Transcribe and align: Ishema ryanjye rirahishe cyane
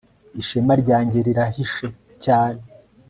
Ishema 0.41 0.73
ryanjye 0.81 1.17
rirahishe 1.27 1.87
cyane 2.23 2.61